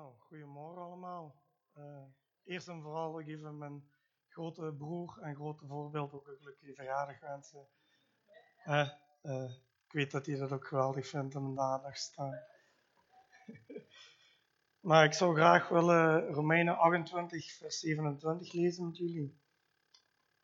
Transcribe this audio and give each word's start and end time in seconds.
Nou, 0.00 0.12
goedemorgen 0.18 0.82
allemaal. 0.82 1.42
Uh, 1.76 2.04
eerst 2.44 2.68
en 2.68 2.82
vooral 2.82 3.20
ik 3.20 3.26
even 3.26 3.58
mijn 3.58 3.90
grote 4.28 4.74
broer 4.78 5.18
en 5.22 5.34
grote 5.34 5.66
voorbeeld 5.66 6.12
ook 6.12 6.26
een 6.26 6.36
gelukkige 6.36 6.74
verjaardag 6.74 7.20
wensen. 7.20 7.68
Uh, 8.66 8.88
uh, 9.22 9.50
ik 9.86 9.92
weet 9.92 10.10
dat 10.10 10.26
hij 10.26 10.36
dat 10.36 10.52
ook 10.52 10.66
geweldig 10.66 11.08
vindt 11.08 11.34
om 11.34 11.54
de 11.54 11.60
aandacht 11.60 11.98
staan. 11.98 12.38
maar 14.88 15.04
ik 15.04 15.12
zou 15.12 15.34
graag 15.34 15.68
willen 15.68 16.26
Romeinen 16.32 16.78
28, 16.78 17.52
vers 17.52 17.78
27 17.78 18.52
lezen 18.52 18.84
met 18.84 18.96
jullie. 18.96 19.40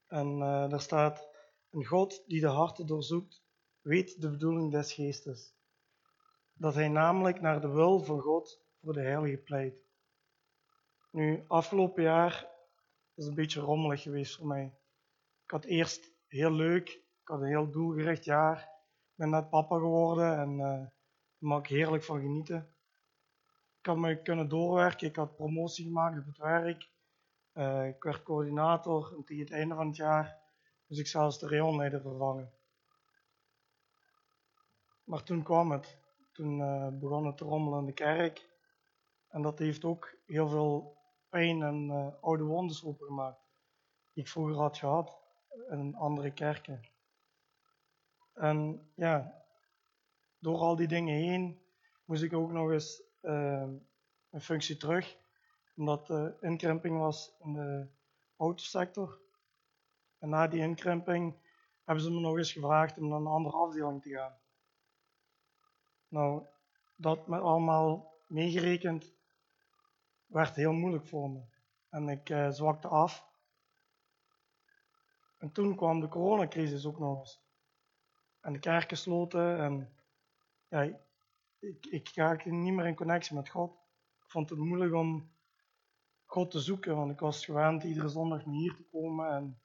En 0.07 0.39
daar 0.39 0.81
staat: 0.81 1.29
Een 1.71 1.85
God 1.85 2.23
die 2.27 2.41
de 2.41 2.49
harten 2.49 2.87
doorzoekt, 2.87 3.45
weet 3.81 4.21
de 4.21 4.31
bedoeling 4.31 4.73
des 4.73 4.93
geestes. 4.93 5.55
Dat 6.53 6.75
hij 6.75 6.89
namelijk 6.89 7.41
naar 7.41 7.61
de 7.61 7.71
wil 7.71 8.05
van 8.05 8.21
God 8.21 8.65
voor 8.87 8.95
de 8.95 9.01
heilige 9.01 9.37
pleit. 9.37 9.75
Nu, 11.11 11.45
afgelopen 11.49 12.03
jaar 12.03 12.47
is 13.15 13.27
een 13.27 13.35
beetje 13.35 13.61
rommelig 13.61 14.03
geweest 14.03 14.37
voor 14.37 14.47
mij. 14.47 14.65
Ik 15.45 15.51
had 15.51 15.65
eerst 15.65 16.13
heel 16.27 16.51
leuk, 16.51 16.89
ik 16.89 17.29
had 17.29 17.41
een 17.41 17.47
heel 17.47 17.71
doelgericht 17.71 18.25
jaar. 18.25 18.59
Ik 18.59 19.15
ben 19.15 19.31
net 19.31 19.51
papa 19.51 19.77
geworden 19.77 20.39
en 20.39 20.53
uh, 20.53 20.59
daar 20.59 20.93
mag 21.39 21.59
ik 21.59 21.67
heerlijk 21.67 22.05
van 22.05 22.21
genieten. 22.21 22.75
Ik 23.79 23.87
had 23.87 23.97
me 23.97 24.23
kunnen 24.23 24.49
doorwerken, 24.49 25.09
ik 25.09 25.17
had 25.17 25.37
promotie 25.37 25.85
gemaakt 25.85 26.19
op 26.19 26.27
het 26.27 26.39
werk. 26.39 26.91
Uh, 27.55 27.87
ik 27.87 28.03
werd 28.03 28.23
coördinator 28.23 29.15
en 29.17 29.25
tegen 29.25 29.45
het 29.45 29.53
einde 29.53 29.75
van 29.75 29.87
het 29.87 29.97
jaar 29.97 30.39
moest 30.87 31.01
ik 31.01 31.07
zelfs 31.07 31.39
de 31.39 31.49
rayonleider 31.49 32.01
vervangen. 32.01 32.53
Maar 35.05 35.23
toen 35.23 35.43
kwam 35.43 35.71
het. 35.71 35.99
Toen 36.33 36.59
uh, 36.59 36.89
begon 36.89 37.27
het 37.27 37.37
te 37.37 37.45
rommelen 37.45 37.79
in 37.79 37.87
de 37.87 37.93
kerk. 37.93 38.55
En 39.37 39.43
dat 39.43 39.59
heeft 39.59 39.85
ook 39.85 40.17
heel 40.27 40.49
veel 40.49 40.97
pijn 41.29 41.63
en 41.63 41.89
uh, 41.89 42.09
oude 42.21 42.45
wondes 42.45 42.85
opengemaakt. 42.85 43.41
Die 44.13 44.23
ik 44.23 44.31
vroeger 44.31 44.57
had 44.57 44.79
gehad 44.79 45.19
in 45.71 45.95
andere 45.95 46.33
kerken. 46.33 46.81
En 48.35 48.91
ja, 48.95 49.45
door 50.39 50.59
al 50.59 50.77
die 50.77 50.87
dingen 50.87 51.15
heen 51.15 51.63
moest 52.05 52.23
ik 52.23 52.33
ook 52.33 52.53
nog 52.53 52.71
eens 52.71 53.03
uh, 53.23 53.69
een 54.31 54.41
functie 54.41 54.77
terug. 54.77 55.17
Omdat 55.75 56.07
de 56.07 56.37
inkrimping 56.41 56.99
was 56.99 57.37
in 57.41 57.53
de 57.53 57.89
autosector. 58.37 59.21
En 60.19 60.29
na 60.29 60.47
die 60.47 60.61
inkrimping 60.61 61.35
hebben 61.85 62.05
ze 62.05 62.11
me 62.11 62.21
nog 62.21 62.37
eens 62.37 62.53
gevraagd 62.53 62.99
om 62.99 63.09
naar 63.09 63.19
een 63.19 63.27
andere 63.27 63.57
afdeling 63.57 64.03
te 64.03 64.11
gaan. 64.11 64.39
Nou, 66.09 66.47
dat 66.95 67.27
met 67.27 67.41
allemaal 67.41 68.15
meegerekend 68.27 69.15
werd 70.27 70.57
heel 70.57 70.73
moeilijk 70.73 71.07
voor 71.07 71.31
me. 71.31 71.41
En 71.89 72.09
ik 72.09 72.29
uh, 72.29 72.51
zwakte 72.51 72.89
af. 72.89 73.27
En 75.39 75.53
toen 75.53 75.77
kwam 75.77 76.01
de 76.01 76.09
coronacrisis 76.09 76.87
ook 76.87 76.99
nog 76.99 77.19
eens. 77.19 77.45
En 78.41 78.53
de 78.53 78.59
kerken 78.59 78.97
sloten 78.97 79.59
en 79.59 79.97
ja, 80.69 80.99
ik, 81.59 81.87
ik 81.87 82.11
raakte 82.15 82.51
niet 82.51 82.75
meer 82.75 82.87
in 82.87 82.95
connectie 82.95 83.37
met 83.37 83.49
God. 83.49 83.73
Ik 84.21 84.31
vond 84.31 84.51
het 84.51 84.59
moeilijk 84.59 84.95
om 84.95 85.31
God 86.25 86.51
te 86.51 86.61
zoeken, 86.61 86.97
want 86.97 87.11
ik 87.11 87.21
was 87.21 87.45
gewend 87.45 87.83
iedere 87.83 88.09
zondag 88.09 88.45
hier 88.45 88.75
te 88.75 88.85
komen 88.91 89.31
en 89.31 89.61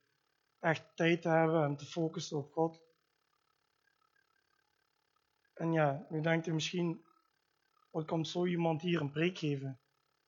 echt 0.60 0.96
tijd 0.96 1.22
te 1.22 1.30
hebben 1.30 1.64
en 1.64 1.76
te 1.76 1.86
focussen 1.86 2.38
op 2.38 2.52
God. 2.52 2.82
En 5.54 5.72
ja, 5.72 6.06
nu 6.10 6.22
denkt 6.22 6.48
u 6.48 6.54
misschien, 6.54 7.06
wat 7.90 8.06
komt 8.06 8.28
zo 8.28 8.46
iemand 8.46 8.82
hier 8.82 9.02
een 9.02 9.12
preek 9.12 9.38
geven? 9.38 9.80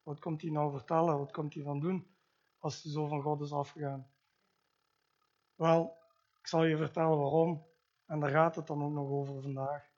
Wat 0.03 0.19
komt 0.19 0.41
hij 0.41 0.51
nou 0.51 0.71
vertellen? 0.71 1.17
Wat 1.17 1.31
komt 1.31 1.53
hij 1.53 1.63
van 1.63 1.79
doen 1.79 2.07
als 2.59 2.83
hij 2.83 2.91
zo 2.91 3.07
van 3.07 3.21
God 3.21 3.41
is 3.41 3.51
afgegaan? 3.51 4.07
Wel, 5.55 5.97
ik 6.39 6.47
zal 6.47 6.65
je 6.65 6.77
vertellen 6.77 7.17
waarom. 7.17 7.65
En 8.05 8.19
daar 8.19 8.29
gaat 8.29 8.55
het 8.55 8.67
dan 8.67 8.83
ook 8.83 8.91
nog 8.91 9.09
over 9.09 9.41
vandaag. 9.41 9.91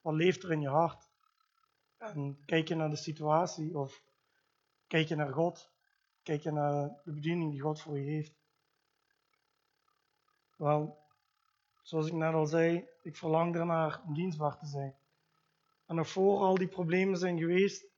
Wat 0.00 0.14
leeft 0.14 0.42
er 0.42 0.52
in 0.52 0.60
je 0.60 0.68
hart? 0.68 1.10
En 1.98 2.42
kijk 2.44 2.68
je 2.68 2.74
naar 2.74 2.90
de 2.90 2.96
situatie 2.96 3.78
of 3.78 4.02
kijk 4.86 5.08
je 5.08 5.14
naar 5.14 5.32
God? 5.32 5.70
Kijk 6.22 6.42
je 6.42 6.50
naar 6.50 7.00
de 7.04 7.12
bediening 7.12 7.50
die 7.50 7.60
God 7.60 7.80
voor 7.80 7.98
je 7.98 8.10
heeft? 8.10 8.40
Wel, 10.56 10.98
zoals 11.82 12.06
ik 12.06 12.12
net 12.12 12.34
al 12.34 12.46
zei, 12.46 12.88
ik 13.02 13.16
verlang 13.16 13.54
ernaar 13.54 14.02
om 14.06 14.14
dienstbaar 14.14 14.58
te 14.58 14.66
zijn. 14.66 14.96
En 15.86 15.94
nog 15.94 16.08
voor 16.08 16.38
al 16.38 16.54
die 16.54 16.68
problemen 16.68 17.18
zijn 17.18 17.38
geweest, 17.38 17.91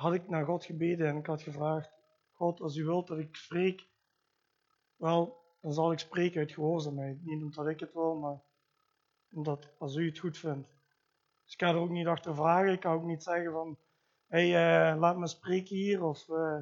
had 0.00 0.14
ik 0.14 0.28
naar 0.28 0.44
God 0.44 0.64
gebeden 0.64 1.08
en 1.08 1.16
ik 1.16 1.26
had 1.26 1.42
gevraagd: 1.42 1.90
God, 2.32 2.60
als 2.60 2.76
u 2.76 2.84
wilt 2.84 3.06
dat 3.06 3.18
ik 3.18 3.36
spreek, 3.36 3.88
wel, 4.96 5.44
dan 5.60 5.72
zal 5.72 5.92
ik 5.92 5.98
spreken 5.98 6.40
uit 6.40 6.52
gehoorzaamheid. 6.52 7.24
Niet 7.24 7.42
omdat 7.42 7.66
ik 7.66 7.80
het 7.80 7.92
wil, 7.92 8.14
maar 8.14 8.40
omdat 9.32 9.68
als 9.78 9.96
u 9.96 10.06
het 10.06 10.18
goed 10.18 10.38
vindt. 10.38 10.68
Dus 11.44 11.52
ik 11.52 11.60
ga 11.60 11.68
er 11.68 11.76
ook 11.76 11.90
niet 11.90 12.06
achter 12.06 12.34
vragen. 12.34 12.72
Ik 12.72 12.80
kan 12.80 12.92
ook 12.92 13.04
niet 13.04 13.22
zeggen 13.22 13.52
van: 13.52 13.78
hé, 14.26 14.50
hey, 14.50 14.92
uh, 14.92 15.00
laat 15.00 15.16
me 15.16 15.26
spreken 15.26 15.76
hier 15.76 16.02
of 16.02 16.28
uh, 16.28 16.58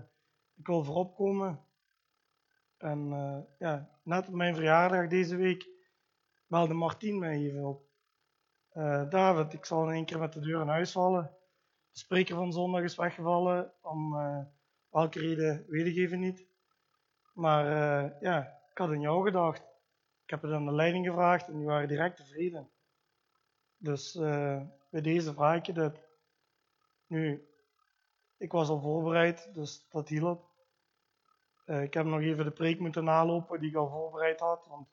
ik 0.55 0.67
wil 0.67 0.85
voorop 0.85 1.15
komen. 1.15 1.65
En 2.77 3.07
uh, 3.07 3.39
ja, 3.59 3.99
net 4.03 4.29
op 4.29 4.35
mijn 4.35 4.55
verjaardag 4.55 5.09
deze 5.09 5.37
week 5.37 5.69
belde 6.47 6.75
Martien 6.75 7.19
mij 7.19 7.39
even 7.39 7.65
op. 7.65 7.87
David, 9.09 9.53
ik 9.53 9.65
zal 9.65 9.89
in 9.89 9.95
één 9.95 10.05
keer 10.05 10.19
met 10.19 10.33
de 10.33 10.41
deur 10.41 10.61
in 10.61 10.69
huis 10.69 10.93
vallen. 10.93 11.39
De 11.99 12.05
spreker 12.05 12.35
van 12.35 12.53
zondag 12.53 12.83
is 12.83 12.97
weggevallen. 12.97 13.73
Om 13.83 14.15
uh, 14.15 14.41
welke 14.91 15.19
reden 15.19 15.65
weet 15.69 15.87
ik 15.87 15.97
even 15.97 16.21
niet. 16.21 16.47
Maar 17.33 17.65
uh, 17.65 18.21
ja, 18.21 18.61
ik 18.71 18.79
had 18.79 18.89
aan 18.89 19.01
jou 19.01 19.25
gedacht. 19.25 19.61
Ik 20.25 20.31
heb 20.31 20.43
het 20.43 20.53
aan 20.53 20.65
de 20.65 20.73
leiding 20.73 21.07
gevraagd 21.07 21.49
en 21.49 21.57
die 21.57 21.67
waren 21.67 21.89
direct 21.89 22.17
tevreden. 22.17 22.71
Dus 23.77 24.15
uh, 24.15 24.63
bij 24.91 25.01
deze 25.01 25.35
vraag 25.35 25.57
ik 25.57 25.67
je 25.67 25.73
dit. 25.73 26.09
Nu, 27.07 27.49
ik 28.37 28.53
was 28.53 28.69
al 28.69 28.81
voorbereid, 28.81 29.55
dus 29.55 29.89
dat 29.89 30.09
hielp. 30.09 30.51
ik 31.65 31.95
heb 31.95 32.07
nog 32.07 32.21
even 32.21 32.45
de 32.45 32.51
preek 32.51 32.79
moeten 32.79 33.05
nalopen 33.05 33.61
die 33.61 33.71
ik 33.71 33.77
al 33.77 33.91
voorbereid 33.91 34.41
had. 34.41 34.67
Want 34.67 34.89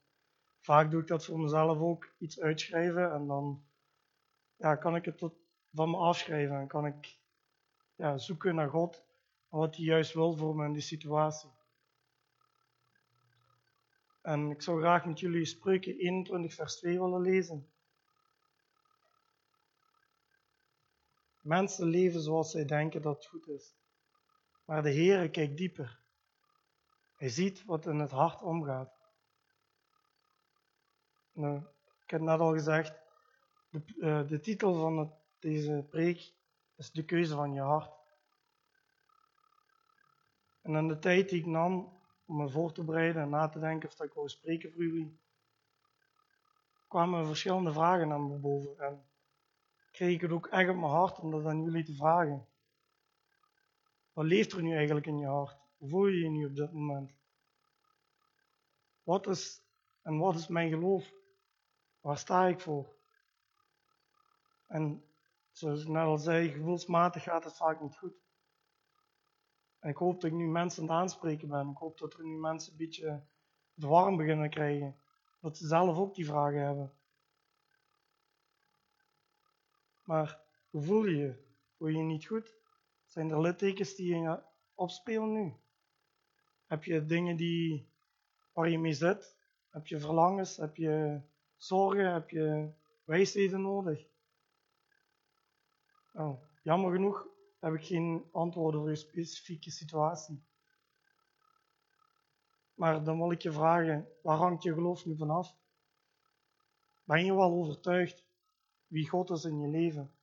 vaak 0.59 0.91
doe 0.91 1.01
ik 1.01 1.07
dat 1.07 1.25
voor 1.25 1.39
mezelf 1.39 1.79
ook, 1.79 2.13
iets 2.17 2.39
uitschrijven 2.39 3.11
en 3.11 3.27
dan 3.27 3.63
ja, 4.55 4.75
kan 4.75 4.95
ik 4.95 5.05
het 5.05 5.17
tot 5.17 5.44
van 5.75 5.89
me 5.89 5.97
afschrijven 5.97 6.55
en 6.59 6.67
kan 6.67 6.85
ik 6.85 7.17
ja, 7.95 8.17
zoeken 8.17 8.55
naar 8.55 8.69
God 8.69 9.03
en 9.49 9.57
wat 9.57 9.75
hij 9.75 9.85
juist 9.85 10.13
wil 10.13 10.35
voor 10.35 10.55
me 10.55 10.65
in 10.65 10.73
die 10.73 10.81
situatie. 10.81 11.49
En 14.21 14.49
ik 14.49 14.61
zou 14.61 14.79
graag 14.79 15.05
met 15.05 15.19
jullie 15.19 15.45
Spreuken 15.45 15.97
21 15.97 16.53
vers 16.53 16.75
2 16.75 16.99
willen 16.99 17.21
lezen. 17.21 17.69
Mensen 21.41 21.87
leven 21.87 22.21
zoals 22.21 22.51
zij 22.51 22.65
denken 22.65 23.01
dat 23.01 23.15
het 23.15 23.25
goed 23.25 23.47
is. 23.47 23.75
Maar 24.65 24.83
de 24.83 24.93
Heere 24.93 25.29
kijkt 25.29 25.57
dieper. 25.57 25.99
Hij 27.15 27.29
ziet 27.29 27.65
wat 27.65 27.85
in 27.85 27.99
het 27.99 28.11
hart 28.11 28.41
omgaat. 28.41 28.93
Nou, 31.31 31.61
ik 32.03 32.09
heb 32.09 32.21
net 32.21 32.39
al 32.39 32.53
gezegd, 32.53 33.01
de, 33.69 33.81
uh, 33.95 34.27
de 34.27 34.39
titel 34.39 34.73
van 34.73 34.97
het 34.97 35.24
deze 35.45 35.85
preek 35.89 36.33
is 36.75 36.91
de 36.91 37.05
keuze 37.05 37.35
van 37.35 37.53
je 37.53 37.61
hart. 37.61 37.93
En 40.61 40.75
in 40.75 40.87
de 40.87 40.99
tijd 40.99 41.29
die 41.29 41.39
ik 41.39 41.45
nam 41.45 41.99
om 42.25 42.37
me 42.37 42.49
voor 42.49 42.71
te 42.71 42.83
bereiden 42.83 43.21
en 43.21 43.29
na 43.29 43.49
te 43.49 43.59
denken 43.59 43.89
of 43.89 43.95
dat 43.95 44.07
ik 44.07 44.13
wou 44.13 44.29
spreken 44.29 44.71
voor 44.71 44.83
jullie, 44.83 45.19
kwamen 46.87 47.25
verschillende 47.25 47.73
vragen 47.73 48.07
naar 48.07 48.19
me 48.21 48.37
boven. 48.37 48.79
En 48.79 49.05
kreeg 49.91 50.13
ik 50.13 50.21
het 50.21 50.31
ook 50.31 50.47
echt 50.47 50.69
op 50.69 50.75
mijn 50.75 50.91
hart 50.91 51.19
om 51.19 51.31
dat 51.31 51.45
aan 51.45 51.63
jullie 51.63 51.83
te 51.83 51.95
vragen. 51.95 52.47
Wat 54.13 54.25
leeft 54.25 54.51
er 54.51 54.61
nu 54.61 54.75
eigenlijk 54.75 55.05
in 55.05 55.17
je 55.17 55.27
hart? 55.27 55.57
Hoe 55.77 55.89
voel 55.89 56.07
je 56.07 56.19
je 56.19 56.29
nu 56.29 56.45
op 56.45 56.55
dit 56.55 56.71
moment? 56.71 57.13
Wat 59.03 59.27
is 59.27 59.61
en 60.01 60.17
wat 60.17 60.35
is 60.35 60.47
mijn 60.47 60.69
geloof? 60.69 61.13
Waar 61.99 62.17
sta 62.17 62.47
ik 62.47 62.59
voor? 62.59 62.95
En 64.67 65.03
Zoals 65.55 65.81
ik 65.81 65.87
net 65.87 66.03
al 66.03 66.17
zei, 66.17 66.49
gevoelsmatig 66.49 67.23
gaat 67.23 67.43
het 67.43 67.55
vaak 67.55 67.81
niet 67.81 67.97
goed. 67.97 68.13
En 69.79 69.89
ik 69.89 69.97
hoop 69.97 70.21
dat 70.21 70.31
ik 70.31 70.37
nu 70.37 70.47
mensen 70.47 70.81
aan 70.81 70.89
het 70.89 70.97
aanspreken 70.97 71.47
ben. 71.47 71.69
Ik 71.69 71.77
hoop 71.77 71.97
dat 71.97 72.13
er 72.13 72.23
nu 72.23 72.37
mensen 72.37 72.71
een 72.71 72.77
beetje 72.77 73.27
het 73.75 73.83
warm 73.83 74.17
beginnen 74.17 74.49
krijgen. 74.49 74.95
Dat 75.41 75.57
ze 75.57 75.67
zelf 75.67 75.97
ook 75.97 76.15
die 76.15 76.25
vragen 76.25 76.59
hebben. 76.59 76.93
Maar 80.03 80.41
hoe 80.69 80.83
voel 80.83 81.05
je 81.05 81.17
je? 81.17 81.43
Voel 81.77 81.87
je 81.87 81.97
je 81.97 82.03
niet 82.03 82.25
goed? 82.25 82.57
Zijn 83.05 83.29
er 83.29 83.41
littekens 83.41 83.95
die 83.95 84.15
je 84.15 84.43
opspelen 84.73 85.31
nu? 85.31 85.53
Heb 86.65 86.83
je 86.83 87.05
dingen 87.05 87.35
die, 87.35 87.89
waar 88.53 88.69
je 88.69 88.79
mee 88.79 88.93
zit? 88.93 89.37
Heb 89.69 89.87
je 89.87 89.99
verlangens? 89.99 90.57
Heb 90.57 90.75
je 90.75 91.21
zorgen? 91.55 92.13
Heb 92.13 92.29
je 92.29 92.73
wijsheden 93.03 93.61
nodig? 93.61 94.13
Oh, 96.17 96.41
jammer 96.63 96.91
genoeg 96.91 97.27
heb 97.59 97.73
ik 97.73 97.85
geen 97.85 98.29
antwoorden 98.31 98.79
voor 98.79 98.89
je 98.89 98.95
specifieke 98.95 99.71
situatie. 99.71 100.43
Maar 102.73 103.03
dan 103.03 103.17
wil 103.17 103.31
ik 103.31 103.41
je 103.41 103.51
vragen, 103.51 104.07
waar 104.21 104.37
hangt 104.37 104.63
je 104.63 104.73
geloof 104.73 105.05
nu 105.05 105.17
vanaf? 105.17 105.55
Ben 107.03 107.25
je 107.25 107.35
wel 107.35 107.51
overtuigd 107.51 108.23
wie 108.87 109.09
God 109.09 109.29
is 109.29 109.43
in 109.43 109.59
je 109.59 109.67
leven? 109.67 110.13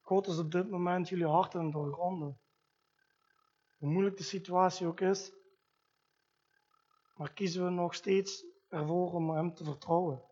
God 0.00 0.26
is 0.26 0.38
op 0.38 0.50
dit 0.50 0.70
moment 0.70 1.08
jullie 1.08 1.26
harten 1.26 1.70
doorgronden. 1.70 2.40
Hoe 3.78 3.90
moeilijk 3.90 4.16
de 4.16 4.22
situatie 4.22 4.86
ook 4.86 5.00
is, 5.00 5.32
maar 7.14 7.32
kiezen 7.32 7.64
we 7.64 7.70
nog 7.70 7.94
steeds 7.94 8.44
ervoor 8.68 9.12
om 9.12 9.30
Hem 9.30 9.54
te 9.54 9.64
vertrouwen? 9.64 10.31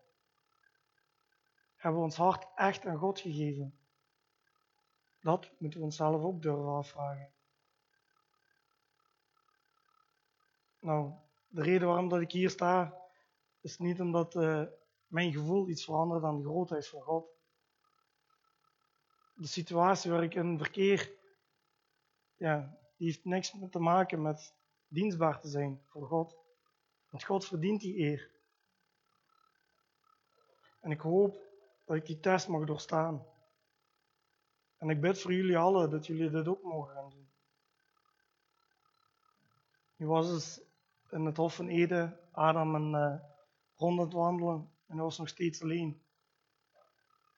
Hebben 1.81 1.99
we 1.99 2.05
ons 2.05 2.15
hart 2.15 2.47
echt 2.55 2.85
aan 2.85 2.97
God 2.97 3.19
gegeven? 3.19 3.79
Dat 5.21 5.51
moeten 5.57 5.79
we 5.79 5.85
onszelf 5.85 6.23
ook 6.23 6.41
durven 6.41 6.75
afvragen. 6.75 7.31
Nou, 10.79 11.13
de 11.47 11.61
reden 11.61 11.87
waarom 11.87 12.09
dat 12.09 12.21
ik 12.21 12.31
hier 12.31 12.49
sta, 12.49 13.01
is 13.61 13.77
niet 13.77 14.01
omdat 14.01 14.35
uh, 14.35 14.63
mijn 15.07 15.31
gevoel 15.31 15.69
iets 15.69 15.83
verandert 15.85 16.23
aan 16.23 16.37
de 16.37 16.43
grootheid 16.43 16.87
van 16.87 17.01
God. 17.01 17.25
De 19.35 19.47
situatie 19.47 20.11
waar 20.11 20.23
ik 20.23 20.35
in 20.35 20.57
verkeer, 20.57 21.11
ja, 22.35 22.77
die 22.97 23.07
heeft 23.07 23.25
niks 23.25 23.55
te 23.69 23.79
maken 23.79 24.21
met 24.21 24.53
dienstbaar 24.87 25.39
te 25.39 25.47
zijn 25.47 25.81
voor 25.85 26.07
God. 26.07 26.37
Want 27.09 27.23
God 27.23 27.45
verdient 27.45 27.81
die 27.81 27.97
eer. 27.97 28.31
En 30.79 30.91
ik 30.91 30.99
hoop 30.99 31.49
dat 31.85 31.95
ik 31.95 32.05
die 32.05 32.19
test 32.19 32.47
mag 32.47 32.65
doorstaan. 32.65 33.25
En 34.77 34.89
ik 34.89 35.01
bid 35.01 35.21
voor 35.21 35.33
jullie 35.33 35.57
allen 35.57 35.89
dat 35.89 36.05
jullie 36.05 36.29
dit 36.29 36.47
ook 36.47 36.63
mogen 36.63 36.93
gaan 36.93 37.09
doen. 37.09 37.29
Nu 39.95 40.07
was 40.07 40.27
het 40.27 40.65
in 41.09 41.25
het 41.25 41.37
Hof 41.37 41.55
van 41.55 41.67
Eden, 41.67 42.19
Adam 42.31 42.75
en 42.75 42.91
uh, 43.79 43.99
het 43.99 44.13
wandelen 44.13 44.71
en 44.87 44.95
hij 44.95 45.03
was 45.03 45.17
nog 45.17 45.27
steeds 45.27 45.61
alleen. 45.61 46.01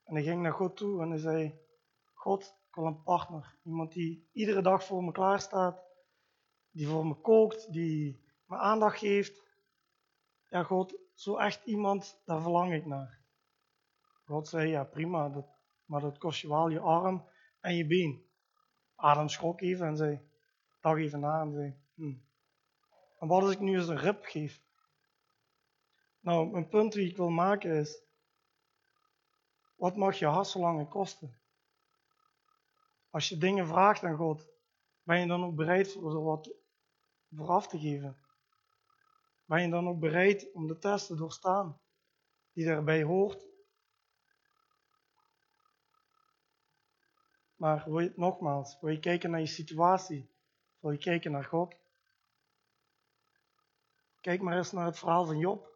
En 0.04 0.14
hij 0.14 0.22
ging 0.22 0.42
naar 0.42 0.52
God 0.52 0.76
toe 0.76 1.02
en 1.02 1.08
hij 1.08 1.18
zei, 1.18 1.60
God, 2.14 2.56
ik 2.68 2.74
wil 2.74 2.84
een 2.84 3.02
partner. 3.02 3.56
Iemand 3.62 3.92
die 3.92 4.28
iedere 4.32 4.62
dag 4.62 4.84
voor 4.84 5.04
me 5.04 5.12
klaar 5.12 5.40
staat, 5.40 5.82
die 6.70 6.86
voor 6.86 7.06
me 7.06 7.14
kookt, 7.14 7.72
die 7.72 8.24
me 8.44 8.56
aandacht 8.56 8.98
geeft. 8.98 9.42
Ja, 10.48 10.62
God, 10.62 10.98
zo 11.14 11.36
echt 11.36 11.64
iemand, 11.64 12.20
daar 12.24 12.40
verlang 12.40 12.72
ik 12.72 12.86
naar. 12.86 13.23
God 14.24 14.48
zei, 14.48 14.68
ja 14.68 14.84
prima, 14.84 15.44
maar 15.84 16.00
dat 16.00 16.18
kost 16.18 16.40
je 16.40 16.48
wel 16.48 16.68
je 16.68 16.80
arm 16.80 17.28
en 17.60 17.74
je 17.74 17.86
been. 17.86 18.26
Adam 18.94 19.28
schrok 19.28 19.60
even 19.60 19.86
en 19.86 19.96
zei, 19.96 20.28
dag 20.80 20.96
even 20.96 21.20
na 21.20 21.40
en 21.40 21.52
zei, 21.52 21.76
hm. 21.94 22.14
En 23.18 23.28
wat 23.28 23.42
als 23.42 23.52
ik 23.52 23.60
nu 23.60 23.76
eens 23.76 23.88
een 23.88 23.98
rib 23.98 24.24
geef? 24.24 24.62
Nou, 26.20 26.50
mijn 26.50 26.68
punt 26.68 26.92
die 26.92 27.08
ik 27.08 27.16
wil 27.16 27.30
maken 27.30 27.70
is, 27.70 28.02
wat 29.76 29.96
mag 29.96 30.18
je 30.18 30.26
hasselangen 30.26 30.88
kosten? 30.88 31.38
Als 33.10 33.28
je 33.28 33.36
dingen 33.36 33.66
vraagt 33.66 34.04
aan 34.04 34.16
God, 34.16 34.48
ben 35.02 35.20
je 35.20 35.26
dan 35.26 35.44
ook 35.44 35.54
bereid 35.54 35.92
voor 35.92 36.10
zo 36.10 36.22
wat 36.22 36.54
vooraf 37.30 37.68
te 37.68 37.78
geven? 37.78 38.16
Ben 39.44 39.62
je 39.62 39.68
dan 39.68 39.88
ook 39.88 39.98
bereid 39.98 40.52
om 40.52 40.66
de 40.66 40.78
test 40.78 41.06
te 41.06 41.16
doorstaan 41.16 41.80
die 42.52 42.64
daarbij 42.64 43.02
hoort 43.02 43.53
Maar 47.64 47.84
wil 47.84 47.98
je, 47.98 48.12
nogmaals, 48.16 48.78
wil 48.80 48.90
je 48.90 48.98
kijken 48.98 49.30
naar 49.30 49.40
je 49.40 49.46
situatie? 49.46 50.30
Wil 50.78 50.90
je 50.90 50.98
kijken 50.98 51.30
naar 51.30 51.44
God? 51.44 51.74
Kijk 54.20 54.40
maar 54.40 54.56
eens 54.56 54.72
naar 54.72 54.86
het 54.86 54.98
verhaal 54.98 55.24
van 55.24 55.38
Job. 55.38 55.68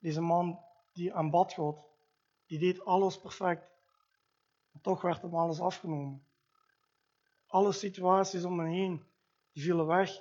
Deze 0.00 0.20
man 0.20 0.64
die 0.92 1.14
aanbad 1.14 1.54
God, 1.54 1.78
die 2.46 2.58
deed 2.58 2.84
alles 2.84 3.20
perfect. 3.20 3.70
En 4.72 4.80
toch 4.80 5.02
werd 5.02 5.22
hem 5.22 5.34
alles 5.34 5.60
afgenomen. 5.60 6.26
Alle 7.46 7.72
situaties 7.72 8.44
om 8.44 8.58
hem 8.58 8.68
heen, 8.68 9.06
die 9.52 9.62
vielen 9.62 9.86
weg. 9.86 10.20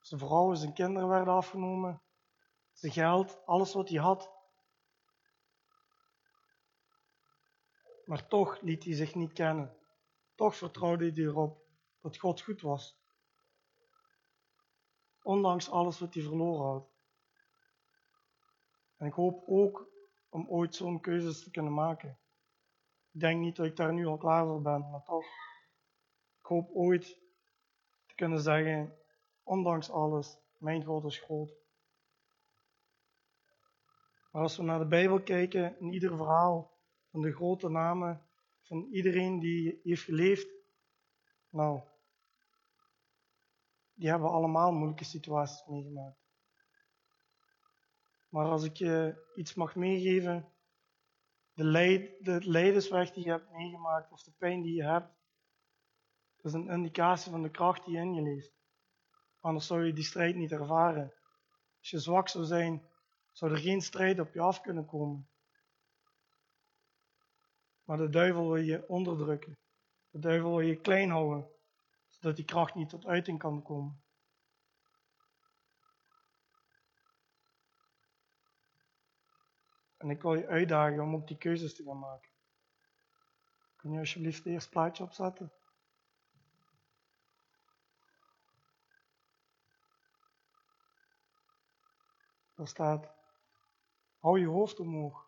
Zijn 0.00 0.20
vrouw 0.20 0.54
zijn 0.54 0.72
kinderen 0.72 1.08
werden 1.08 1.34
afgenomen. 1.34 2.02
Zijn 2.72 2.92
geld, 2.92 3.40
alles 3.44 3.72
wat 3.72 3.88
hij 3.88 3.98
had, 3.98 4.33
Maar 8.04 8.28
toch 8.28 8.60
liet 8.60 8.84
hij 8.84 8.94
zich 8.94 9.14
niet 9.14 9.32
kennen. 9.32 9.76
Toch 10.34 10.56
vertrouwde 10.56 11.10
hij 11.10 11.24
erop 11.24 11.64
dat 12.00 12.18
God 12.18 12.40
goed 12.40 12.60
was. 12.60 13.02
Ondanks 15.22 15.70
alles 15.70 15.98
wat 15.98 16.14
hij 16.14 16.22
verloren 16.22 16.66
had. 16.66 16.92
En 18.96 19.06
ik 19.06 19.12
hoop 19.12 19.42
ook 19.46 19.88
om 20.28 20.48
ooit 20.48 20.74
zo'n 20.74 21.00
keuzes 21.00 21.42
te 21.42 21.50
kunnen 21.50 21.74
maken. 21.74 22.18
Ik 23.12 23.20
denk 23.20 23.40
niet 23.40 23.56
dat 23.56 23.66
ik 23.66 23.76
daar 23.76 23.92
nu 23.92 24.06
al 24.06 24.16
klaar 24.16 24.46
voor 24.46 24.62
ben, 24.62 24.90
maar 24.90 25.02
toch. 25.02 25.26
Ik 26.38 26.46
hoop 26.46 26.70
ooit 26.70 27.18
te 28.06 28.14
kunnen 28.14 28.40
zeggen, 28.40 28.98
ondanks 29.42 29.90
alles, 29.90 30.38
mijn 30.58 30.84
God 30.84 31.04
is 31.04 31.18
groot. 31.18 31.52
Maar 34.30 34.42
als 34.42 34.56
we 34.56 34.62
naar 34.62 34.78
de 34.78 34.86
Bijbel 34.86 35.22
kijken, 35.22 35.78
in 35.78 35.92
ieder 35.92 36.16
verhaal 36.16 36.73
van 37.14 37.22
de 37.22 37.32
grote 37.32 37.68
namen 37.68 38.26
van 38.62 38.88
iedereen 38.90 39.38
die 39.38 39.80
heeft 39.82 40.02
geleefd. 40.02 40.48
Nou, 41.50 41.82
die 43.92 44.08
hebben 44.08 44.30
allemaal 44.30 44.72
moeilijke 44.72 45.04
situaties 45.04 45.66
meegemaakt. 45.66 46.18
Maar 48.28 48.46
als 48.46 48.64
ik 48.64 48.76
je 48.76 49.24
iets 49.34 49.54
mag 49.54 49.74
meegeven, 49.74 50.52
de, 51.52 51.64
leid, 51.64 52.24
de 52.24 52.50
leidensweg 52.50 53.10
die 53.10 53.24
je 53.24 53.30
hebt 53.30 53.50
meegemaakt 53.50 54.12
of 54.12 54.22
de 54.22 54.32
pijn 54.38 54.62
die 54.62 54.74
je 54.74 54.84
hebt, 54.84 55.14
is 56.42 56.52
een 56.52 56.68
indicatie 56.68 57.30
van 57.30 57.42
de 57.42 57.50
kracht 57.50 57.84
die 57.84 57.96
in 57.96 58.14
je 58.14 58.22
leeft. 58.22 58.52
Anders 59.40 59.66
zou 59.66 59.86
je 59.86 59.92
die 59.92 60.04
strijd 60.04 60.36
niet 60.36 60.52
ervaren. 60.52 61.14
Als 61.78 61.90
je 61.90 61.98
zwak 61.98 62.28
zou 62.28 62.44
zijn, 62.44 62.88
zou 63.32 63.52
er 63.52 63.58
geen 63.58 63.80
strijd 63.80 64.20
op 64.20 64.32
je 64.32 64.40
af 64.40 64.60
kunnen 64.60 64.86
komen. 64.86 65.28
Maar 67.84 67.96
de 67.96 68.08
duivel 68.08 68.52
wil 68.52 68.62
je 68.62 68.88
onderdrukken. 68.88 69.58
De 70.10 70.18
duivel 70.18 70.50
wil 70.50 70.60
je 70.60 70.80
klein 70.80 71.10
houden, 71.10 71.50
zodat 72.08 72.36
die 72.36 72.44
kracht 72.44 72.74
niet 72.74 72.88
tot 72.88 73.06
uiting 73.06 73.38
kan 73.38 73.62
komen. 73.62 74.02
En 79.96 80.10
ik 80.10 80.22
wil 80.22 80.34
je 80.34 80.46
uitdagen 80.46 81.00
om 81.00 81.14
ook 81.14 81.28
die 81.28 81.38
keuzes 81.38 81.74
te 81.74 81.84
gaan 81.84 81.98
maken. 81.98 82.30
Kun 83.76 83.92
je 83.92 83.98
alsjeblieft 83.98 84.38
het 84.38 84.46
eerste 84.46 84.70
plaatje 84.70 85.02
opzetten? 85.02 85.52
Daar 92.54 92.68
staat, 92.68 93.10
hou 94.18 94.40
je 94.40 94.46
hoofd 94.46 94.80
omhoog. 94.80 95.23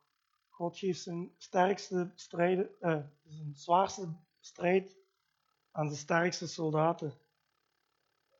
God 0.56 0.78
geeft 0.78 1.00
zijn 1.00 1.32
sterkste 1.36 2.12
strijden, 2.14 2.70
uh, 2.80 3.02
zijn 3.24 3.54
zwaarste 3.54 4.16
strijd 4.40 4.98
aan 5.70 5.88
de 5.88 5.94
sterkste 5.94 6.48
soldaten. 6.48 7.12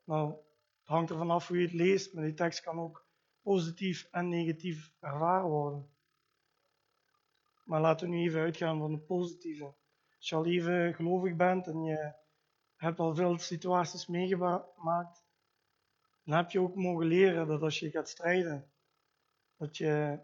Nou, 0.03 0.31
het 0.79 0.87
hangt 0.87 1.09
ervan 1.09 1.31
af 1.31 1.47
hoe 1.47 1.57
je 1.57 1.63
het 1.63 1.73
leest, 1.73 2.13
maar 2.13 2.23
die 2.23 2.33
tekst 2.33 2.61
kan 2.61 2.79
ook 2.79 3.05
positief 3.41 4.07
en 4.11 4.29
negatief 4.29 4.93
ervaren 4.99 5.49
worden. 5.49 5.89
Maar 7.63 7.81
laten 7.81 8.09
we 8.09 8.15
nu 8.15 8.21
even 8.21 8.41
uitgaan 8.41 8.79
van 8.79 8.91
het 8.91 9.05
positieve. 9.05 9.75
Als 10.17 10.29
je 10.29 10.35
al 10.35 10.45
even 10.45 10.93
gelovig 10.93 11.35
bent 11.35 11.67
en 11.67 11.83
je 11.83 12.13
hebt 12.75 12.99
al 12.99 13.15
veel 13.15 13.37
situaties 13.37 14.07
meegemaakt, 14.07 15.23
dan 16.23 16.37
heb 16.37 16.51
je 16.51 16.61
ook 16.61 16.75
mogen 16.75 17.05
leren 17.05 17.47
dat 17.47 17.61
als 17.61 17.79
je 17.79 17.89
gaat 17.89 18.09
strijden, 18.09 18.71
dat 19.57 19.77
je 19.77 20.19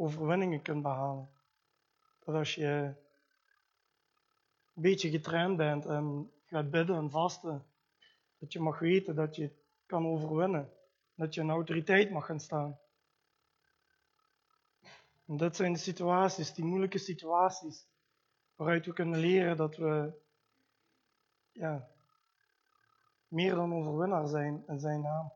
overwinningen 0.00 0.62
kunt 0.62 0.82
behalen. 0.82 1.30
Dat 2.24 2.34
als 2.34 2.54
je 2.54 2.94
een 4.74 4.82
beetje 4.82 5.10
getraind 5.10 5.56
bent 5.56 5.86
en 5.86 6.32
gaat 6.46 6.70
bidden 6.70 6.96
en 6.96 7.10
vasten, 7.10 7.66
dat 8.38 8.52
je 8.52 8.60
mag 8.60 8.78
weten 8.78 9.14
dat 9.14 9.36
je 9.36 9.50
kan 9.86 10.06
overwinnen. 10.06 10.72
Dat 11.14 11.34
je 11.34 11.40
een 11.40 11.50
autoriteit 11.50 12.10
mag 12.10 12.26
gaan 12.26 12.40
staan. 12.40 12.78
En 15.26 15.36
dit 15.36 15.56
zijn 15.56 15.72
de 15.72 15.78
situaties, 15.78 16.54
die 16.54 16.64
moeilijke 16.64 16.98
situaties, 16.98 17.86
waaruit 18.54 18.86
we 18.86 18.92
kunnen 18.92 19.20
leren 19.20 19.56
dat 19.56 19.76
we 19.76 20.12
ja, 21.52 21.88
meer 23.28 23.54
dan 23.54 23.74
overwinnaar 23.74 24.28
zijn 24.28 24.64
in 24.66 24.78
zijn 24.78 25.00
naam. 25.00 25.32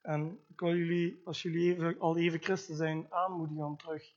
En 0.00 0.43
ik 0.54 0.60
wil 0.60 0.76
jullie, 0.76 1.20
als 1.24 1.42
jullie 1.42 1.74
even, 1.74 1.98
al 1.98 2.16
even 2.16 2.42
christen 2.42 2.76
zijn, 2.76 3.12
aanmoedigen 3.12 3.64
om 3.64 3.76
terug 3.76 4.14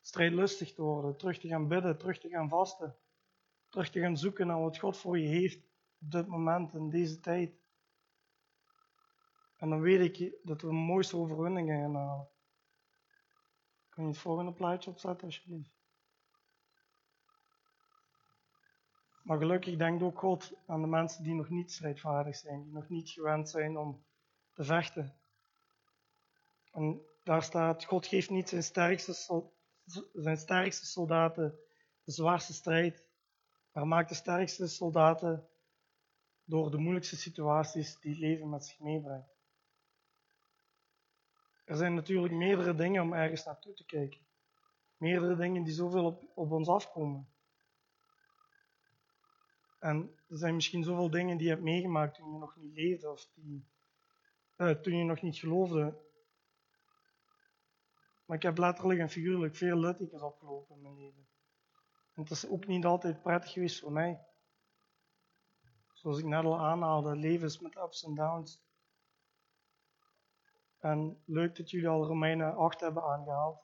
strijdlustig 0.00 0.74
te 0.74 0.82
worden, 0.82 1.16
terug 1.16 1.38
te 1.38 1.48
gaan 1.48 1.68
bidden, 1.68 1.98
terug 1.98 2.18
te 2.18 2.28
gaan 2.28 2.48
vasten, 2.48 2.96
terug 3.68 3.90
te 3.90 4.00
gaan 4.00 4.16
zoeken 4.16 4.46
naar 4.46 4.60
wat 4.60 4.78
God 4.78 4.96
voor 4.96 5.18
je 5.18 5.28
heeft 5.28 5.58
op 6.00 6.10
dit 6.10 6.26
moment, 6.26 6.74
in 6.74 6.90
deze 6.90 7.20
tijd. 7.20 7.52
En 9.56 9.68
dan 9.68 9.80
weet 9.80 10.18
ik 10.18 10.36
dat 10.42 10.60
we 10.60 10.66
de 10.66 10.72
mooiste 10.72 11.16
overwinningen 11.16 11.80
gaan 11.80 11.94
halen. 11.94 12.28
Kun 13.88 14.02
je 14.02 14.08
het 14.08 14.18
volgende 14.18 14.52
plaatje 14.52 14.90
opzetten, 14.90 15.26
alsjeblieft? 15.26 15.72
Maar 19.22 19.38
gelukkig 19.38 19.76
denkt 19.76 20.02
ook 20.02 20.18
God 20.18 20.52
aan 20.66 20.80
de 20.80 20.86
mensen 20.86 21.22
die 21.22 21.34
nog 21.34 21.48
niet 21.48 21.72
strijdvaardig 21.72 22.36
zijn, 22.36 22.62
die 22.62 22.72
nog 22.72 22.88
niet 22.88 23.10
gewend 23.10 23.48
zijn 23.48 23.78
om 23.78 24.04
te 24.52 24.64
vechten. 24.64 25.22
En 26.74 27.02
daar 27.22 27.42
staat, 27.42 27.84
God 27.84 28.06
geeft 28.06 28.30
niet 28.30 28.48
zijn 28.48 28.62
sterkste, 28.62 29.42
zijn 30.12 30.36
sterkste 30.36 30.86
soldaten 30.86 31.58
de 32.04 32.12
zwaarste 32.12 32.52
strijd, 32.52 33.06
maar 33.72 33.86
maakt 33.86 34.08
de 34.08 34.14
sterkste 34.14 34.66
soldaten 34.66 35.48
door 36.44 36.70
de 36.70 36.78
moeilijkste 36.78 37.16
situaties 37.16 38.00
die 38.00 38.10
het 38.10 38.20
leven 38.20 38.48
met 38.48 38.64
zich 38.64 38.78
meebrengt. 38.78 39.32
Er 41.64 41.76
zijn 41.76 41.94
natuurlijk 41.94 42.34
meerdere 42.34 42.74
dingen 42.74 43.02
om 43.02 43.12
ergens 43.12 43.44
naartoe 43.44 43.74
te 43.74 43.84
kijken. 43.84 44.20
Meerdere 44.96 45.36
dingen 45.36 45.62
die 45.62 45.74
zoveel 45.74 46.04
op, 46.04 46.22
op 46.34 46.50
ons 46.50 46.68
afkomen. 46.68 47.28
En 49.78 50.18
er 50.28 50.38
zijn 50.38 50.54
misschien 50.54 50.84
zoveel 50.84 51.10
dingen 51.10 51.36
die 51.36 51.46
je 51.46 51.52
hebt 51.52 51.64
meegemaakt 51.64 52.14
toen 52.14 52.32
je 52.32 52.38
nog 52.38 52.56
niet 52.56 52.74
leefde 52.74 53.10
of 53.10 53.28
die, 53.34 53.68
uh, 54.56 54.70
toen 54.70 54.96
je 54.96 55.04
nog 55.04 55.22
niet 55.22 55.38
geloofde. 55.38 56.03
Maar 58.24 58.36
ik 58.36 58.42
heb 58.42 58.58
letterlijk 58.58 59.00
en 59.00 59.10
figuurlijk 59.10 59.56
veel 59.56 59.78
littekens 59.78 60.22
opgelopen 60.22 60.84
in. 60.84 61.26
En 62.14 62.22
het 62.22 62.30
is 62.30 62.48
ook 62.48 62.66
niet 62.66 62.84
altijd 62.84 63.22
prettig 63.22 63.52
geweest 63.52 63.80
voor 63.80 63.92
mij. 63.92 64.20
Zoals 65.92 66.18
ik 66.18 66.24
net 66.24 66.44
al 66.44 66.58
aanhaalde, 66.58 67.16
leven 67.16 67.46
is 67.46 67.60
met 67.60 67.76
ups 67.76 68.04
en 68.04 68.14
downs. 68.14 68.62
En 70.78 71.22
leuk 71.24 71.56
dat 71.56 71.70
jullie 71.70 71.88
al 71.88 72.06
Romeinen 72.06 72.56
8 72.56 72.80
hebben 72.80 73.02
aangehaald. 73.02 73.62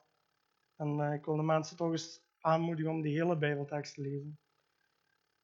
En 0.75 0.97
uh, 0.97 1.13
ik 1.13 1.25
wil 1.25 1.35
de 1.35 1.43
mensen 1.43 1.77
toch 1.77 1.91
eens 1.91 2.21
aanmoedigen 2.39 2.91
om 2.91 3.01
die 3.01 3.17
hele 3.17 3.37
Bijbeltekst 3.37 3.93
te 3.93 4.01
lezen. 4.01 4.39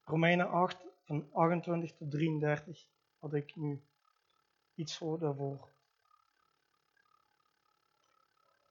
Romeinen 0.02 0.50
8, 0.50 0.86
van 1.04 1.32
28 1.32 1.96
tot 1.96 2.10
33, 2.10 2.88
had 3.18 3.34
ik 3.34 3.56
nu 3.56 3.82
iets 4.74 4.96
voor 4.96 5.18
daarvoor. 5.18 5.76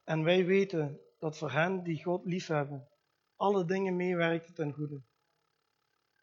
En 0.08 0.24
wij 0.24 0.46
weten 0.46 1.00
dat 1.20 1.38
voor 1.38 1.52
hen 1.52 1.84
die 1.84 2.04
God 2.04 2.26
liefhebben, 2.26 2.88
alle 3.36 3.66
dingen 3.66 3.96
meewerken 3.96 4.54
ten 4.54 4.74
goede. 4.74 5.02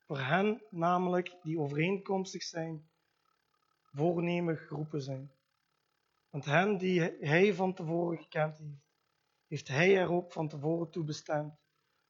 Voor 0.07 0.19
hen 0.19 0.63
namelijk 0.71 1.37
die 1.43 1.59
overeenkomstig 1.59 2.43
zijn, 2.43 2.91
voornemen 3.93 4.57
geroepen 4.57 5.03
zijn. 5.03 5.33
Want 6.31 6.45
hen 6.45 6.79
die 6.79 7.01
hij 7.21 7.55
van 7.55 7.75
tevoren 7.75 8.19
gekend 8.19 8.59
heeft, 8.59 8.83
heeft 9.47 9.69
hij 9.69 9.97
er 9.97 10.11
ook 10.11 10.33
van 10.33 10.49
tevoren 10.49 10.91
toe 10.91 11.05
bestemd 11.05 11.55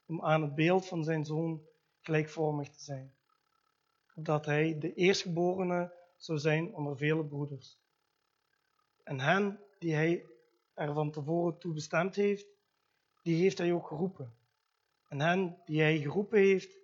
om 0.07 0.23
aan 0.23 0.43
het 0.43 0.54
beeld 0.54 0.87
van 0.87 1.04
zijn 1.04 1.25
zoon 1.25 1.66
gelijkvormig 2.00 2.71
te 2.71 2.83
zijn. 2.83 3.14
Opdat 4.14 4.47
hij 4.47 4.78
de 4.78 4.95
eerstgeborene 4.95 5.95
zou 6.16 6.38
zijn 6.38 6.75
onder 6.75 6.97
vele 6.97 7.25
broeders. 7.25 7.78
En 9.02 9.21
hen 9.21 9.61
die 9.78 9.95
hij 9.95 10.33
er 10.75 10.95
van 10.95 11.11
tevoren 11.11 11.59
toe 11.59 11.73
bestemd 11.73 12.14
heeft, 12.14 12.47
die 13.23 13.43
heeft 13.43 13.59
hij 13.59 13.73
ook 13.73 13.87
geroepen. 13.87 14.37
En 15.09 15.21
hen 15.21 15.61
die 15.64 15.81
hij 15.81 15.99
geroepen 15.99 16.38
heeft, 16.38 16.78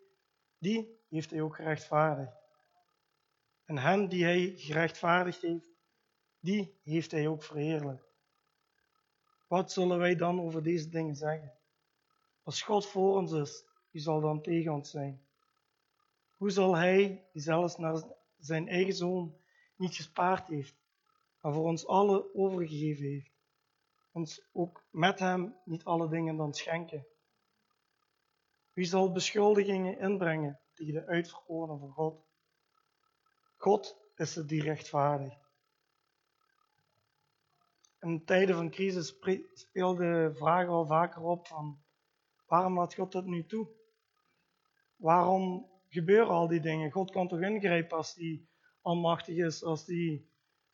die 0.58 0.98
heeft 1.08 1.30
hij 1.30 1.40
ook 1.40 1.56
gerechtvaardigd. 1.56 2.36
En 3.64 3.78
hen 3.78 4.08
die 4.08 4.24
hij 4.24 4.52
gerechtvaardigd 4.56 5.42
heeft, 5.42 5.70
die 6.40 6.78
heeft 6.82 7.10
hij 7.10 7.28
ook 7.28 7.42
verheerlijkt. 7.42 8.08
Wat 9.46 9.72
zullen 9.72 9.98
wij 9.98 10.16
dan 10.16 10.40
over 10.40 10.62
deze 10.62 10.88
dingen 10.88 11.16
zeggen? 11.16 11.58
Als 12.42 12.62
God 12.62 12.86
voor 12.86 13.16
ons 13.16 13.32
is, 13.32 13.64
wie 13.90 14.00
zal 14.00 14.20
dan 14.20 14.42
tegen 14.42 14.72
ons 14.72 14.90
zijn? 14.90 15.26
Hoe 16.36 16.50
zal 16.50 16.76
hij, 16.76 17.28
die 17.32 17.42
zelfs 17.42 17.76
naar 17.76 18.02
zijn 18.38 18.68
eigen 18.68 18.94
zoon 18.94 19.36
niet 19.76 19.94
gespaard 19.94 20.46
heeft, 20.46 20.74
maar 21.40 21.52
voor 21.52 21.64
ons 21.64 21.86
allen 21.86 22.34
overgegeven 22.34 23.04
heeft, 23.04 23.30
ons 24.12 24.48
ook 24.52 24.84
met 24.90 25.18
hem 25.18 25.56
niet 25.64 25.84
alle 25.84 26.08
dingen 26.08 26.36
dan 26.36 26.54
schenken? 26.54 27.06
Wie 28.72 28.84
zal 28.84 29.12
beschuldigingen 29.12 29.98
inbrengen 29.98 30.60
tegen 30.74 30.92
de 30.92 31.06
uitverkorenen 31.06 31.78
van 31.78 31.92
God? 31.92 32.24
God 33.56 33.98
is 34.16 34.34
het 34.34 34.48
die 34.48 34.62
rechtvaardigt. 34.62 35.48
In 38.00 38.24
tijden 38.24 38.54
van 38.54 38.70
crisis 38.70 39.16
speelde 39.52 40.04
de 40.04 40.34
vraag 40.34 40.68
al 40.68 40.86
vaker 40.86 41.22
op 41.22 41.46
van 41.46 41.82
waarom 42.46 42.74
laat 42.74 42.94
God 42.94 43.12
dat 43.12 43.24
nu 43.24 43.46
toe? 43.46 43.68
Waarom 44.96 45.70
gebeuren 45.88 46.34
al 46.34 46.48
die 46.48 46.60
dingen? 46.60 46.90
God 46.90 47.10
kan 47.10 47.28
toch 47.28 47.40
ingrijpen 47.40 47.96
als 47.96 48.14
hij 48.14 48.48
almachtig 48.80 49.36
is, 49.36 49.64
als 49.64 49.86
hij 49.86 50.24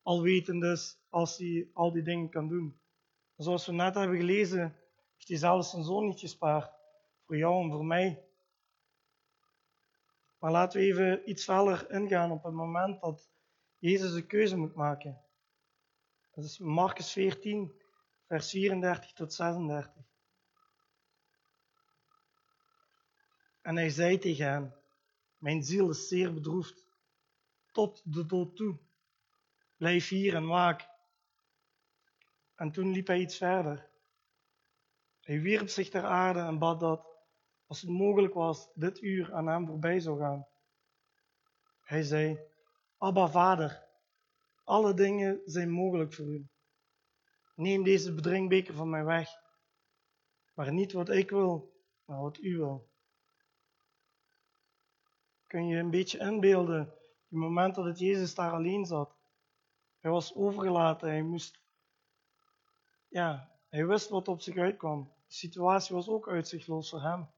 alwetend 0.02 0.62
is, 0.62 0.98
als 1.08 1.38
hij 1.38 1.70
al 1.72 1.92
die 1.92 2.02
dingen 2.02 2.30
kan 2.30 2.48
doen. 2.48 2.80
Zoals 3.36 3.66
we 3.66 3.72
net 3.72 3.94
hebben 3.94 4.16
gelezen, 4.16 4.76
heeft 5.14 5.28
hij 5.28 5.36
zelfs 5.36 5.70
zijn 5.70 5.84
zoon 5.84 6.06
niet 6.06 6.20
gespaard. 6.20 6.74
Voor 7.24 7.36
jou 7.36 7.64
en 7.64 7.70
voor 7.70 7.84
mij. 7.84 8.24
Maar 10.38 10.50
laten 10.50 10.80
we 10.80 10.86
even 10.86 11.30
iets 11.30 11.44
verder 11.44 11.90
ingaan 11.90 12.30
op 12.30 12.42
het 12.42 12.52
moment 12.52 13.00
dat 13.00 13.30
Jezus 13.78 14.12
een 14.12 14.26
keuze 14.26 14.56
moet 14.56 14.74
maken. 14.74 15.20
Dat 16.30 16.44
is 16.44 16.58
Marcus 16.58 17.12
14, 17.12 17.82
vers 18.26 18.50
34 18.50 19.12
tot 19.12 19.32
36. 19.32 20.04
En 23.62 23.76
hij 23.76 23.90
zei 23.90 24.18
tegen 24.18 24.46
hem, 24.46 24.74
mijn 25.38 25.62
ziel 25.62 25.90
is 25.90 26.08
zeer 26.08 26.34
bedroefd, 26.34 26.86
tot 27.72 28.02
de 28.04 28.26
dood 28.26 28.56
toe. 28.56 28.78
Blijf 29.76 30.08
hier 30.08 30.34
en 30.34 30.46
waak. 30.46 30.94
En 32.56 32.70
toen 32.72 32.90
liep 32.90 33.06
hij 33.06 33.18
iets 33.18 33.36
verder. 33.36 33.88
Hij 35.20 35.40
wierp 35.40 35.68
zich 35.68 35.88
ter 35.88 36.04
aarde 36.04 36.40
en 36.40 36.58
bad 36.58 36.80
dat, 36.80 37.06
als 37.66 37.80
het 37.80 37.90
mogelijk 37.90 38.34
was, 38.34 38.68
dit 38.74 39.02
uur 39.02 39.34
aan 39.34 39.46
hem 39.46 39.66
voorbij 39.66 40.00
zou 40.00 40.18
gaan. 40.18 40.46
Hij 41.80 42.02
zei, 42.02 42.38
Abba 42.98 43.28
Vader, 43.28 43.86
alle 44.64 44.94
dingen 44.94 45.40
zijn 45.44 45.70
mogelijk 45.70 46.12
voor 46.12 46.26
u. 46.26 46.48
Neem 47.54 47.82
deze 47.82 48.14
bedrinkbeker 48.14 48.74
van 48.74 48.90
mij 48.90 49.04
weg. 49.04 49.28
Maar 50.54 50.72
niet 50.72 50.92
wat 50.92 51.08
ik 51.08 51.30
wil, 51.30 51.72
maar 52.04 52.20
wat 52.20 52.38
u 52.38 52.56
wil. 52.56 52.88
Kun 55.46 55.66
je 55.66 55.78
een 55.78 55.90
beetje 55.90 56.18
inbeelden, 56.18 56.78
het 56.78 57.38
moment 57.38 57.74
dat 57.74 57.98
Jezus 57.98 58.34
daar 58.34 58.52
alleen 58.52 58.84
zat. 58.84 59.16
Hij 59.98 60.10
was 60.10 60.34
overgelaten, 60.34 61.08
hij 61.08 61.22
moest, 61.22 61.60
ja, 63.16 63.50
hij 63.68 63.86
wist 63.86 64.08
wat 64.08 64.28
op 64.28 64.40
zich 64.40 64.56
uitkwam. 64.56 65.12
De 65.26 65.34
situatie 65.34 65.94
was 65.94 66.08
ook 66.08 66.28
uitzichtloos 66.28 66.90
voor 66.90 67.02
hem. 67.02 67.30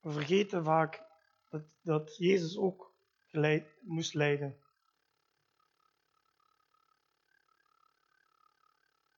We 0.00 0.10
vergeten 0.10 0.64
vaak 0.64 1.02
dat, 1.50 1.62
dat 1.82 2.16
Jezus 2.16 2.56
ook 2.56 2.94
moest 3.80 4.14
lijden. 4.14 4.60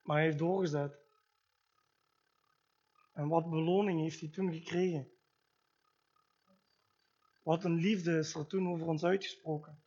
Maar 0.01 0.15
hij 0.15 0.25
heeft 0.25 0.39
doorgezet. 0.39 0.99
En 3.13 3.27
wat 3.27 3.49
beloning 3.49 4.01
heeft 4.01 4.19
hij 4.19 4.29
toen 4.29 4.53
gekregen? 4.53 5.11
Wat 7.43 7.63
een 7.63 7.75
liefde 7.75 8.17
is 8.17 8.33
er 8.33 8.47
toen 8.47 8.67
over 8.69 8.87
ons 8.87 9.03
uitgesproken. 9.03 9.80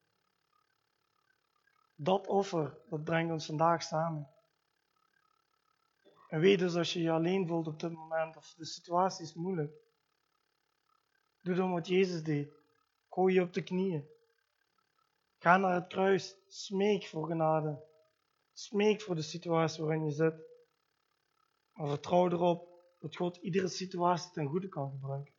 Dat 1.95 2.27
offer, 2.27 2.79
dat 2.89 3.05
brengt 3.05 3.33
ons 3.33 3.47
vandaag 3.47 3.83
samen. 3.83 4.29
En 6.29 6.41
weet 6.41 6.59
dus 6.59 6.75
als 6.75 6.93
je 6.93 7.01
je 7.01 7.11
alleen 7.11 7.47
voelt 7.47 7.67
op 7.67 7.81
dit 7.81 7.93
moment, 7.93 8.37
of 8.37 8.55
de 8.57 8.65
situatie 8.65 9.25
is 9.25 9.35
moeilijk, 9.35 9.73
doe 11.41 11.55
dan 11.55 11.73
wat 11.73 11.87
Jezus 11.87 12.23
deed. 12.23 12.53
Gooi 13.09 13.35
je 13.35 13.43
op 13.43 13.53
de 13.53 13.63
knieën. 13.63 14.09
Ga 15.39 15.57
naar 15.57 15.75
het 15.75 15.87
kruis, 15.87 16.37
smeek 16.47 17.07
voor 17.07 17.27
genade. 17.27 17.83
Smeek 18.53 19.01
voor 19.01 19.15
de 19.15 19.23
situatie 19.23 19.85
waarin 19.85 20.05
je 20.05 20.11
zit. 20.11 20.35
Maar 21.73 21.89
vertrouw 21.89 22.31
erop 22.31 22.69
dat 22.99 23.17
God 23.17 23.37
iedere 23.37 23.69
situatie 23.69 24.31
ten 24.31 24.47
goede 24.47 24.69
kan 24.69 24.91
gebruiken. 24.91 25.35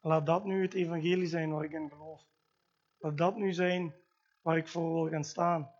Laat 0.00 0.26
dat 0.26 0.44
nu 0.44 0.62
het 0.62 0.74
evangelie 0.74 1.26
zijn 1.26 1.50
waar 1.50 1.64
ik 1.64 1.72
in 1.72 1.90
geloof. 1.90 2.22
Laat 2.98 3.16
dat 3.16 3.36
nu 3.36 3.52
zijn 3.52 4.01
waar 4.42 4.56
ik 4.56 4.68
voor 4.68 4.92
wil 4.92 5.08
gaan 5.08 5.24
staan. 5.24 5.74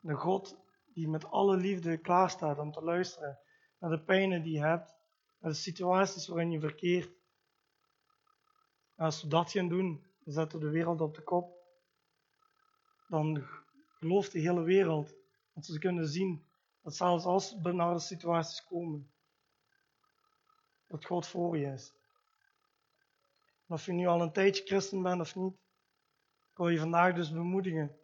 De 0.00 0.14
God 0.14 0.56
die 0.94 1.08
met 1.08 1.24
alle 1.24 1.56
liefde 1.56 1.98
klaarstaat 1.98 2.58
om 2.58 2.72
te 2.72 2.82
luisteren 2.82 3.38
naar 3.78 3.90
de 3.90 4.04
pijnen 4.04 4.42
die 4.42 4.52
je 4.52 4.64
hebt, 4.64 4.96
naar 5.38 5.50
de 5.50 5.56
situaties 5.56 6.26
waarin 6.26 6.50
je 6.50 6.60
verkeert. 6.60 7.10
En 8.96 9.04
als 9.04 9.22
we 9.22 9.28
dat 9.28 9.50
gaan 9.50 9.68
doen, 9.68 10.06
dan 10.24 10.32
zetten 10.32 10.58
we 10.58 10.64
de 10.64 10.70
wereld 10.70 11.00
op 11.00 11.14
de 11.14 11.22
kop. 11.22 11.60
Dan 13.08 13.46
gelooft 13.98 14.32
de 14.32 14.38
hele 14.38 14.62
wereld 14.62 15.14
dat 15.54 15.64
ze 15.64 15.78
kunnen 15.78 16.08
zien 16.08 16.46
dat 16.82 16.96
zelfs 16.96 17.24
als 17.24 17.60
benarde 17.60 18.00
situaties 18.00 18.64
komen, 18.64 19.12
dat 20.86 21.04
God 21.04 21.26
voor 21.26 21.58
je 21.58 21.66
is. 21.66 21.94
Of 23.72 23.86
je 23.86 23.92
nu 23.92 24.06
al 24.06 24.22
een 24.22 24.32
tijdje 24.32 24.64
christen 24.64 25.02
bent 25.02 25.20
of 25.20 25.34
niet, 25.34 25.54
ik 26.52 26.70
je 26.70 26.78
vandaag 26.78 27.14
dus 27.14 27.32
bemoedigen. 27.32 27.98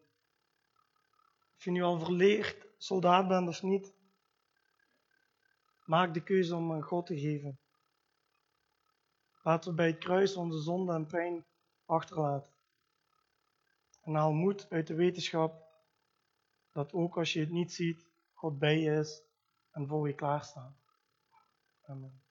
Of 1.57 1.65
je 1.65 1.71
nu 1.71 1.83
al 1.83 1.99
verleerd 1.99 2.67
soldaat 2.79 3.29
bent 3.29 3.49
of 3.49 3.63
niet, 3.63 3.95
maak 5.85 6.15
de 6.15 6.23
keuze 6.23 6.57
om 6.57 6.83
God 6.83 7.07
te 7.07 7.19
geven. 7.19 7.59
Laten 9.43 9.71
we 9.71 9.77
bij 9.77 9.87
het 9.87 9.99
kruis 9.99 10.37
onze 10.37 10.61
zonde 10.61 10.93
en 10.93 11.07
pijn 11.07 11.45
achterlaten. 11.85 12.53
En 14.03 14.15
haal 14.15 14.33
moed 14.33 14.71
uit 14.71 14.87
de 14.87 14.95
wetenschap 14.95 15.67
dat 16.73 16.93
ook 16.93 17.17
als 17.17 17.33
je 17.33 17.41
het 17.41 17.51
niet 17.51 17.73
ziet, 17.73 18.07
God 18.33 18.59
bij 18.59 18.79
je 18.79 18.91
is 18.91 19.23
en 19.71 19.89
voor 19.89 20.09
je 20.09 20.15
klaarstaat. 20.15 20.77
Amen. 21.83 22.28